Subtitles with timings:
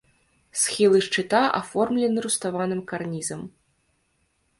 [0.61, 3.45] Схілы шчыта аформлены руставаным карнізам.